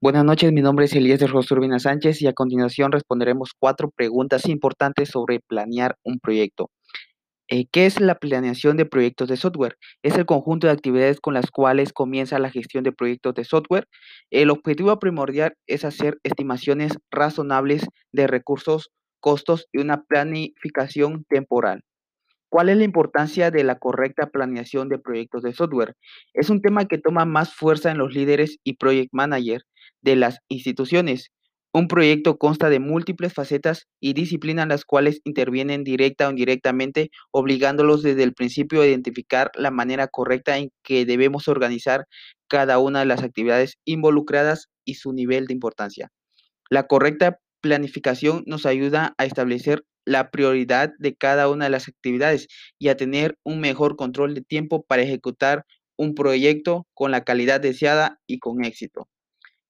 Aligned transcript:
Buenas 0.00 0.24
noches, 0.24 0.52
mi 0.52 0.62
nombre 0.62 0.84
es 0.84 0.94
Elías 0.94 1.18
de 1.18 1.26
Rosurbina 1.26 1.80
Sánchez 1.80 2.22
y 2.22 2.28
a 2.28 2.32
continuación 2.32 2.92
responderemos 2.92 3.50
cuatro 3.58 3.90
preguntas 3.90 4.46
importantes 4.46 5.08
sobre 5.08 5.40
planear 5.40 5.96
un 6.04 6.20
proyecto. 6.20 6.70
Eh, 7.48 7.66
¿qué 7.72 7.84
es 7.86 8.00
la 8.00 8.14
planeación 8.14 8.76
de 8.76 8.86
proyectos 8.86 9.28
de 9.28 9.36
software? 9.36 9.76
Es 10.04 10.16
el 10.16 10.24
conjunto 10.24 10.68
de 10.68 10.72
actividades 10.72 11.18
con 11.20 11.34
las 11.34 11.50
cuales 11.50 11.92
comienza 11.92 12.38
la 12.38 12.50
gestión 12.50 12.84
de 12.84 12.92
proyectos 12.92 13.34
de 13.34 13.42
software. 13.42 13.88
El 14.30 14.50
objetivo 14.50 14.96
primordial 15.00 15.54
es 15.66 15.84
hacer 15.84 16.18
estimaciones 16.22 16.92
razonables 17.10 17.84
de 18.12 18.28
recursos, 18.28 18.90
costos 19.18 19.66
y 19.72 19.80
una 19.80 20.04
planificación 20.04 21.24
temporal. 21.28 21.82
¿Cuál 22.50 22.68
es 22.68 22.76
la 22.76 22.84
importancia 22.84 23.50
de 23.50 23.64
la 23.64 23.80
correcta 23.80 24.28
planeación 24.28 24.88
de 24.88 25.00
proyectos 25.00 25.42
de 25.42 25.54
software? 25.54 25.96
Es 26.34 26.50
un 26.50 26.62
tema 26.62 26.86
que 26.86 26.98
toma 26.98 27.24
más 27.24 27.52
fuerza 27.52 27.90
en 27.90 27.98
los 27.98 28.14
líderes 28.14 28.58
y 28.62 28.76
project 28.76 29.10
managers 29.12 29.64
de 30.02 30.16
las 30.16 30.38
instituciones. 30.48 31.30
Un 31.72 31.86
proyecto 31.86 32.38
consta 32.38 32.70
de 32.70 32.80
múltiples 32.80 33.34
facetas 33.34 33.86
y 34.00 34.14
disciplinas 34.14 34.66
las 34.66 34.84
cuales 34.84 35.20
intervienen 35.24 35.84
directa 35.84 36.26
o 36.26 36.30
indirectamente, 36.30 37.10
obligándolos 37.30 38.02
desde 38.02 38.22
el 38.22 38.34
principio 38.34 38.80
a 38.80 38.86
identificar 38.86 39.50
la 39.54 39.70
manera 39.70 40.08
correcta 40.08 40.56
en 40.58 40.70
que 40.82 41.04
debemos 41.04 41.46
organizar 41.46 42.06
cada 42.48 42.78
una 42.78 43.00
de 43.00 43.06
las 43.06 43.22
actividades 43.22 43.76
involucradas 43.84 44.68
y 44.84 44.94
su 44.94 45.12
nivel 45.12 45.46
de 45.46 45.52
importancia. 45.54 46.10
La 46.70 46.86
correcta 46.86 47.38
planificación 47.60 48.44
nos 48.46 48.66
ayuda 48.66 49.14
a 49.18 49.26
establecer 49.26 49.84
la 50.06 50.30
prioridad 50.30 50.92
de 50.98 51.14
cada 51.16 51.48
una 51.50 51.66
de 51.66 51.70
las 51.70 51.88
actividades 51.88 52.48
y 52.78 52.88
a 52.88 52.96
tener 52.96 53.36
un 53.44 53.60
mejor 53.60 53.96
control 53.96 54.34
de 54.34 54.42
tiempo 54.42 54.84
para 54.84 55.02
ejecutar 55.02 55.64
un 55.98 56.14
proyecto 56.14 56.86
con 56.94 57.10
la 57.10 57.24
calidad 57.24 57.60
deseada 57.60 58.18
y 58.26 58.38
con 58.38 58.64
éxito. 58.64 59.06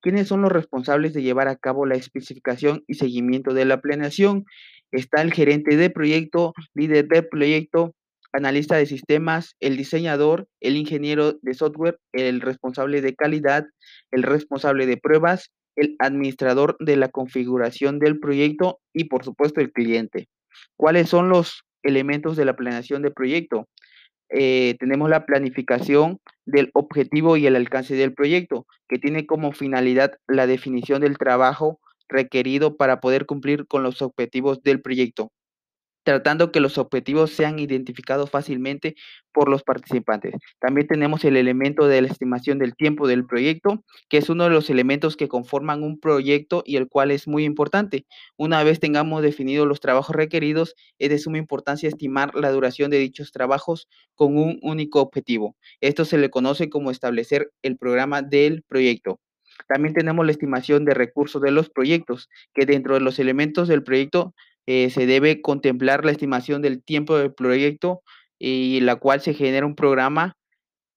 ¿Quiénes 0.00 0.28
son 0.28 0.42
los 0.42 0.52
responsables 0.52 1.12
de 1.12 1.22
llevar 1.22 1.48
a 1.48 1.56
cabo 1.56 1.86
la 1.86 1.96
especificación 1.96 2.84
y 2.86 2.94
seguimiento 2.94 3.54
de 3.54 3.64
la 3.64 3.80
planeación? 3.80 4.44
Está 4.92 5.22
el 5.22 5.32
gerente 5.32 5.76
de 5.76 5.90
proyecto, 5.90 6.54
líder 6.74 7.08
de 7.08 7.22
proyecto, 7.22 7.94
analista 8.32 8.76
de 8.76 8.86
sistemas, 8.86 9.56
el 9.60 9.76
diseñador, 9.76 10.46
el 10.60 10.76
ingeniero 10.76 11.34
de 11.42 11.54
software, 11.54 11.98
el 12.12 12.40
responsable 12.40 13.00
de 13.00 13.14
calidad, 13.14 13.66
el 14.10 14.22
responsable 14.22 14.86
de 14.86 14.96
pruebas 14.96 15.50
el 15.78 15.94
administrador 16.00 16.76
de 16.80 16.96
la 16.96 17.08
configuración 17.08 18.00
del 18.00 18.18
proyecto 18.18 18.80
y 18.92 19.04
por 19.04 19.24
supuesto 19.24 19.60
el 19.60 19.72
cliente. 19.72 20.28
¿Cuáles 20.76 21.08
son 21.08 21.28
los 21.28 21.62
elementos 21.84 22.36
de 22.36 22.44
la 22.44 22.56
planeación 22.56 23.02
de 23.02 23.12
proyecto? 23.12 23.68
Eh, 24.30 24.76
tenemos 24.78 25.08
la 25.08 25.26
planificación 25.26 26.20
del 26.44 26.70
objetivo 26.74 27.36
y 27.36 27.46
el 27.46 27.56
alcance 27.56 27.94
del 27.94 28.14
proyecto, 28.14 28.66
que 28.88 28.98
tiene 28.98 29.26
como 29.26 29.52
finalidad 29.52 30.12
la 30.26 30.46
definición 30.46 31.00
del 31.00 31.18
trabajo 31.18 31.80
requerido 32.08 32.76
para 32.76 33.00
poder 33.00 33.26
cumplir 33.26 33.66
con 33.66 33.82
los 33.82 34.02
objetivos 34.02 34.62
del 34.62 34.80
proyecto 34.80 35.30
tratando 36.08 36.50
que 36.50 36.60
los 36.60 36.78
objetivos 36.78 37.32
sean 37.32 37.58
identificados 37.58 38.30
fácilmente 38.30 38.94
por 39.30 39.50
los 39.50 39.62
participantes. 39.62 40.32
También 40.58 40.86
tenemos 40.86 41.22
el 41.26 41.36
elemento 41.36 41.86
de 41.86 42.00
la 42.00 42.08
estimación 42.08 42.58
del 42.58 42.74
tiempo 42.74 43.06
del 43.06 43.26
proyecto, 43.26 43.84
que 44.08 44.16
es 44.16 44.30
uno 44.30 44.44
de 44.44 44.50
los 44.50 44.70
elementos 44.70 45.18
que 45.18 45.28
conforman 45.28 45.82
un 45.82 46.00
proyecto 46.00 46.62
y 46.64 46.76
el 46.76 46.88
cual 46.88 47.10
es 47.10 47.28
muy 47.28 47.44
importante. 47.44 48.06
Una 48.38 48.64
vez 48.64 48.80
tengamos 48.80 49.20
definidos 49.20 49.68
los 49.68 49.80
trabajos 49.80 50.16
requeridos, 50.16 50.74
es 50.98 51.10
de 51.10 51.18
suma 51.18 51.36
importancia 51.36 51.90
estimar 51.90 52.34
la 52.34 52.52
duración 52.52 52.90
de 52.90 53.00
dichos 53.00 53.30
trabajos 53.30 53.86
con 54.14 54.38
un 54.38 54.58
único 54.62 55.02
objetivo. 55.02 55.56
Esto 55.82 56.06
se 56.06 56.16
le 56.16 56.30
conoce 56.30 56.70
como 56.70 56.90
establecer 56.90 57.52
el 57.60 57.76
programa 57.76 58.22
del 58.22 58.62
proyecto. 58.62 59.20
También 59.68 59.92
tenemos 59.92 60.24
la 60.24 60.32
estimación 60.32 60.86
de 60.86 60.94
recursos 60.94 61.42
de 61.42 61.50
los 61.50 61.68
proyectos, 61.68 62.30
que 62.54 62.64
dentro 62.64 62.94
de 62.94 63.00
los 63.00 63.18
elementos 63.18 63.68
del 63.68 63.82
proyecto 63.82 64.32
eh, 64.70 64.90
se 64.90 65.06
debe 65.06 65.40
contemplar 65.40 66.04
la 66.04 66.10
estimación 66.10 66.60
del 66.60 66.84
tiempo 66.84 67.16
del 67.16 67.32
proyecto 67.32 68.02
y 68.38 68.80
la 68.80 68.96
cual 68.96 69.22
se 69.22 69.32
genera 69.32 69.64
un 69.64 69.74
programa 69.74 70.36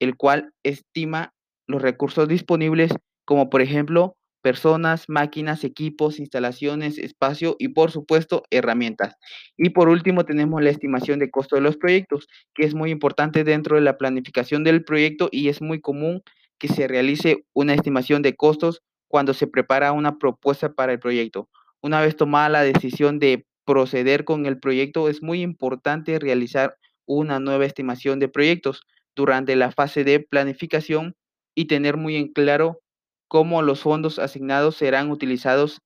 el 0.02 0.18
cual 0.18 0.52
estima 0.64 1.34
los 1.68 1.82
recursos 1.82 2.28
disponibles 2.28 2.92
como 3.24 3.50
por 3.50 3.62
ejemplo 3.62 4.18
personas, 4.42 5.06
máquinas, 5.08 5.64
equipos, 5.64 6.20
instalaciones, 6.20 6.98
espacio 6.98 7.56
y 7.60 7.70
por 7.70 7.92
supuesto 7.92 8.44
herramientas. 8.50 9.16
Y 9.56 9.70
por 9.70 9.88
último 9.88 10.26
tenemos 10.26 10.62
la 10.62 10.70
estimación 10.70 11.20
de 11.20 11.32
costo 11.32 11.56
de 11.56 11.62
los 11.62 11.78
proyectos, 11.78 12.28
que 12.54 12.66
es 12.66 12.76
muy 12.76 12.92
importante 12.92 13.46
dentro 13.46 13.78
de 13.78 13.84
la 13.84 13.98
planificación 13.98 14.66
del 14.66 14.84
proyecto 14.84 15.30
y 15.32 15.48
es 15.48 15.62
muy 15.62 15.80
común 15.80 16.24
que 16.60 16.68
se 16.68 16.90
realice 16.90 17.46
una 17.54 17.74
estimación 17.74 18.22
de 18.22 18.36
costos 18.36 18.82
cuando 19.08 19.34
se 19.34 19.48
prepara 19.48 19.94
una 19.94 20.18
propuesta 20.18 20.74
para 20.74 20.92
el 20.92 21.00
proyecto. 21.00 21.48
Una 21.82 22.02
vez 22.02 22.18
tomada 22.18 22.50
la 22.50 22.64
decisión 22.64 23.18
de 23.18 23.46
proceder 23.72 24.26
con 24.26 24.46
el 24.46 24.60
proyecto, 24.60 25.08
es 25.08 25.24
muy 25.24 25.42
importante 25.42 26.20
realizar 26.20 26.76
una 27.06 27.40
nueva 27.40 27.66
estimación 27.66 28.20
de 28.20 28.28
proyectos 28.28 28.82
durante 29.16 29.56
la 29.56 29.72
fase 29.72 30.04
de 30.04 30.20
planificación 30.20 31.16
y 31.56 31.68
tener 31.68 31.96
muy 31.96 32.18
en 32.18 32.34
claro 32.34 32.82
cómo 33.30 33.62
los 33.62 33.80
fondos 33.80 34.20
asignados 34.20 34.76
serán 34.76 35.10
utilizados 35.10 35.80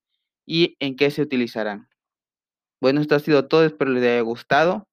y 0.48 0.76
en 0.80 0.96
qué 0.96 1.12
se 1.12 1.22
utilizarán. 1.22 1.88
Bueno, 2.82 3.02
esto 3.02 3.14
ha 3.14 3.20
sido 3.20 3.48
todo, 3.48 3.64
espero 3.64 3.92
les 3.92 4.02
haya 4.04 4.22
gustado 4.22 4.88